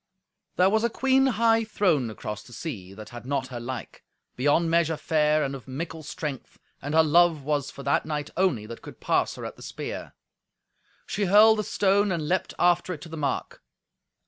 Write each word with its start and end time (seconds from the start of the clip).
There 0.55 0.71
was 0.71 0.83
a 0.83 0.89
queen 0.89 1.27
high 1.27 1.63
throned 1.63 2.09
across 2.09 2.41
the 2.41 2.53
sea, 2.53 2.95
that 2.95 3.09
had 3.09 3.23
not 3.23 3.49
her 3.49 3.59
like, 3.59 4.03
beyond 4.35 4.71
measure 4.71 4.97
fair 4.97 5.43
and 5.43 5.53
of 5.53 5.67
mickle 5.67 6.01
strength, 6.01 6.57
and 6.81 6.95
her 6.95 7.03
love 7.03 7.43
was 7.43 7.69
for 7.69 7.83
that 7.83 8.03
knight 8.03 8.31
only 8.35 8.65
that 8.65 8.81
could 8.81 8.99
pass 8.99 9.35
her 9.35 9.45
at 9.45 9.57
the 9.57 9.61
spear. 9.61 10.15
She 11.05 11.25
hurled 11.25 11.59
the 11.59 11.63
stone 11.63 12.11
and 12.11 12.27
leapt 12.27 12.55
after 12.57 12.93
it 12.95 13.01
to 13.01 13.09
the 13.09 13.15
mark. 13.15 13.61